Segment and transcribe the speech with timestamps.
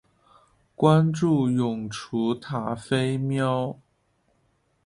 [0.75, 3.77] 关注永雏塔菲喵